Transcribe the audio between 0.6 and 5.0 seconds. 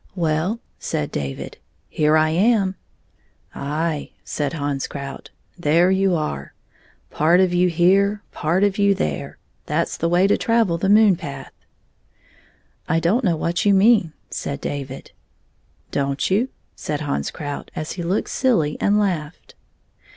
said David," here I am." "Aye;" said Hans